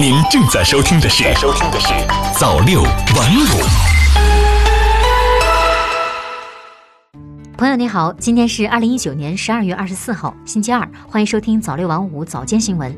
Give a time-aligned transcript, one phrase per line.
[0.00, 1.24] 您正在收听的是
[2.38, 3.46] 《早六晚五》。
[7.56, 12.96] 朋友你好，今天是二零一九年十二月二十四号，星期二，欢迎收听早六晚五早间新闻。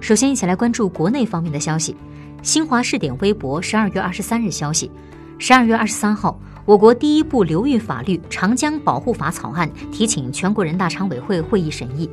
[0.00, 1.94] 首先，一起来关注国内方面的消息。
[2.42, 4.90] 新华视点微博十二月二十三日消息，
[5.38, 12.08] 十二月二十三号，我国第一部流域法律《长江保护法》草案提请全国人大常委会会议审议。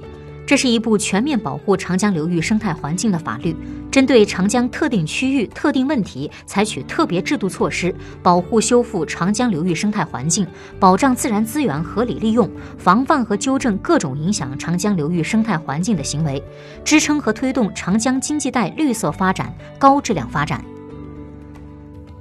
[0.45, 3.55] 这是一部全面保护长江流域生态环境的法律，
[3.89, 10.45] 针对长江特定区域特定问题，采取特别制度措施，保护修复长江流域生态环境，
[10.79, 16.41] 保障自然资源合理利用，防范和纠正各种影响长江流域生态环境的行为，
[16.83, 20.63] 支撑和推动长江经济带绿色发展、高质量发展。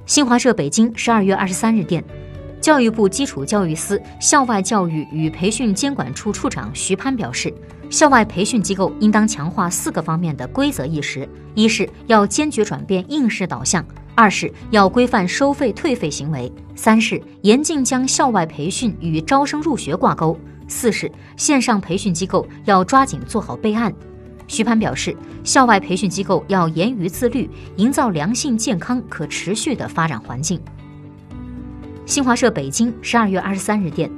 [0.07, 2.03] 新华社北京十二月二十三日电。
[2.65, 7.53] 教育部基础教育司校外教育与培训监管处处长徐攀表示，
[7.91, 13.83] 校外培训机构应当强化四个方面的规则意识：一是要坚决转变应试导向；
[14.15, 20.35] 二是要规范收费退费行为；三是严禁将校外培训与招生入学挂钩；
[20.67, 23.93] 四是线上培训机构要抓紧做好备案。
[24.47, 30.59] 徐攀表示，校外培训机构要严于自律，营造良性、健康、可持续的发展环境。
[32.05, 34.09] 新华社北京十二月二十三日电，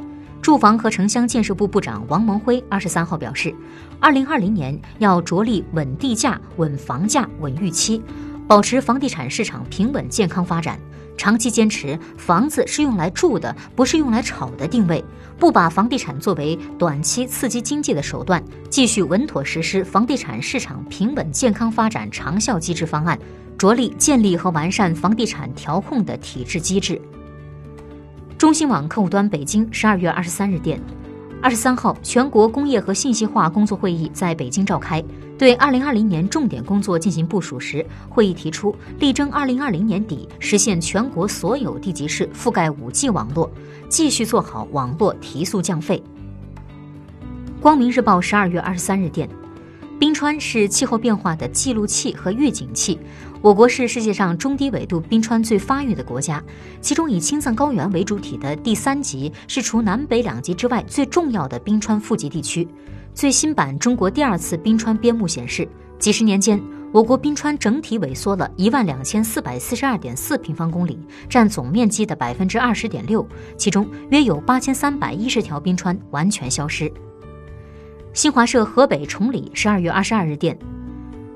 [0.42, 3.56] 住房和城乡建设部部长王蒙辉二十三号表示，
[3.98, 8.02] 二零二零年要着力稳地价、稳房价、稳预期，
[8.46, 10.78] 保持房地产市场平稳健康发展，
[11.16, 15.02] 长期坚持房子是用来住的，不是用来炒的定位，
[15.40, 23.18] 不把房地产作为短期刺激经济的手段，继续稳妥实施房地产市场平稳健康发展长效机制方案，
[23.58, 27.02] 着力建立和完善房地产调控的体制机制。
[28.38, 30.80] 中新网客户端北京十二月二十三日电，
[31.42, 35.04] 二十三号，全国工业和信息化工作会议在北京召开，
[35.40, 43.50] 对二零二零年重点工作进行部署时，会议提出，力争二零二零年底实现全国所有地级市覆盖五 G 网络，
[43.90, 46.04] 继续做好网络提速降费。
[47.60, 49.28] 光明日报十二月二十三日电。
[50.00, 53.00] 冰川是气候变化的记录器和预警器。
[53.42, 56.44] 我国是世界上中低纬度冰川最发育的国家，
[56.82, 62.68] 其中以青藏高原为主体的第三级是除南北两极之外最重要的冰川富集地区。
[63.14, 73.28] 最新版中国第二次冰川编目显示，几十年间，我国冰川整体萎缩了一万两千四百四十二点四平方公里，占总面积的百分之二十点六，
[73.58, 76.92] 其中约有八千三百一十条冰川完全消失。
[78.18, 80.58] 新华社河北崇礼十二月二十二日电，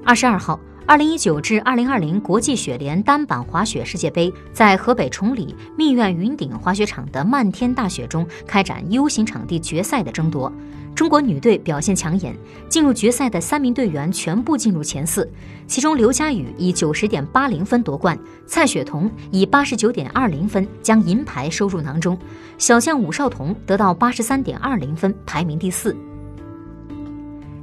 [0.04, 10.52] 二十二号，二零一九至二零二零国际雪联单板滑雪世界杯在河北崇礼密苑云顶滑雪场的漫天大雪中开展 U 型场地决赛的争夺。
[10.96, 12.36] 中国女队表现抢眼，
[12.68, 15.32] 进入决赛的三名队员全部进入前四，
[15.68, 18.18] 其中刘佳宇以九十点八零分夺冠，
[18.48, 22.18] 蔡雪桐以八十九点二零分将银牌收入囊中，
[22.58, 25.96] 小将武少彤得到八十三点二零分，排名第四。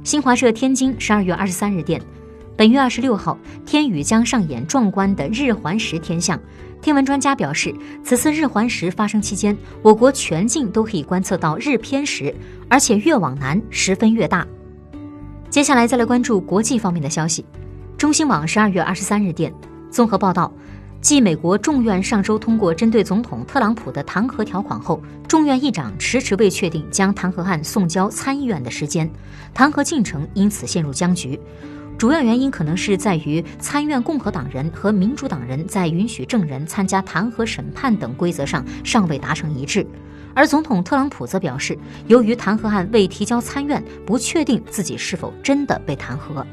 [0.03, 2.01] 新华社天津十二月二十三日电，
[2.55, 6.39] 本月二十六号，天宇将上演壮观的日环食天象。
[6.81, 12.33] 天文专家表示，此次日环食发生期间，我国全境都可以观测到日偏食，
[12.69, 14.47] 而且越往南十分越大。
[15.49, 17.45] 接下来再来关注国际方面的消息。
[17.97, 19.53] 中新网十二月二十三日电，
[19.91, 20.51] 综合报道。
[21.01, 29.09] 继美国众院上周通过针对总统特朗普的弹劾条款后，众院议长迟迟未确定将弹劾案送交参议院的时间，
[29.53, 31.39] 弹劾进程因此陷入僵局。
[31.97, 39.87] 主要原因可能是在于参院共和党人和民主党人在允许证人参加弹劾审判等规则上尚未达成一致，
[40.33, 41.77] 而总统特朗普则表示，
[42.07, 46.45] 由于弹劾案未提交参院，不确定自己是否真的被弹劾。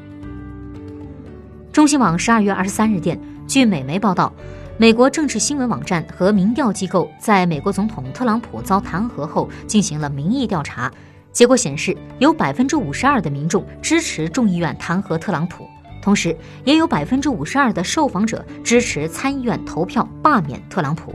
[1.73, 3.21] 中新网十二月二十三日电。
[3.47, 4.33] 据美媒报道，
[4.77, 10.91] 美国政治新闻网站和民调机构在美国总统特朗普遭弹劾后进行了民意调查，
[11.33, 15.65] 结果显示，有百分之五十二的民众支持众议院弹劾特朗普，
[16.03, 21.15] 同时也有百分之五十二的受访者支持参议院投票罢免特朗普。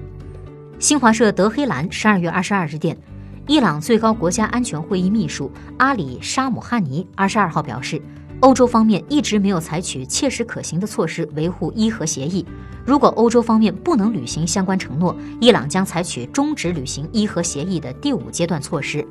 [0.79, 2.97] 新华社德黑兰十二月二十二日电，
[3.45, 8.01] 伊朗最高国家安全会议秘书阿里沙姆哈尼二十二号表示。
[8.41, 12.43] 欧洲方面一直没有采取切实可行的措施维护伊核协议。
[12.83, 19.07] 如果欧洲方面不能履行相关承诺，伊朗将采取终止履行伊核协议的第五阶段措施。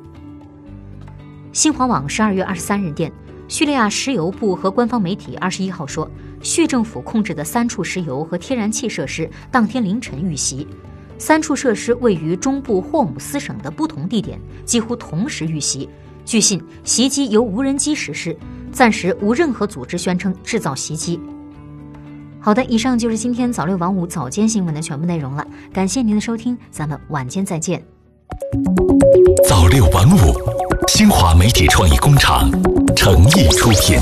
[1.53, 3.09] 新华网十二月二十三日电，
[3.47, 6.09] 叙利亚石油部和官方媒体二十一号说，
[6.41, 10.67] 叙政府控制的三处石油和天然气设施当天凌晨遇袭，
[11.17, 15.87] 三处设施位于中部霍姆斯省的不同地点，几乎同时遇袭。
[16.25, 18.35] 据信，袭击由无人机实施。
[18.71, 21.19] 暂时无任何组织宣称制造袭击。
[22.39, 25.45] 好的，以上就是今天早六晚五早间新闻的全部内容了。
[25.71, 27.83] 感谢您的收听，咱们晚间再见。
[29.47, 30.33] 早六晚五，
[30.87, 32.49] 新华媒体创意工厂
[32.95, 33.99] 诚意出品。